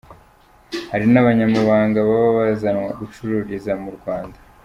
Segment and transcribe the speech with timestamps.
[0.91, 4.37] Hari n’abanyamahanga baba bazanwa gucururizwa mu Rwanda.